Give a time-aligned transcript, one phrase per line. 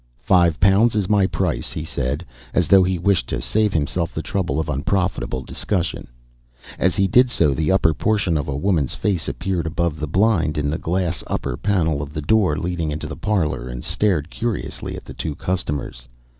[0.23, 4.23] "Five pounds is my price," he said, as though he wished to save himself the
[4.23, 6.07] trouble of unprofitable discussion.
[6.79, 10.57] As he did so, the upper portion of a woman's face appeared above the blind
[10.57, 14.95] in the glass upper panel of the door leading into the parlour, and stared curiously
[14.95, 16.07] at the two customers.